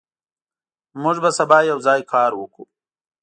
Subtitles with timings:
[1.01, 2.65] موږ به سبا یوځای کار وکړو.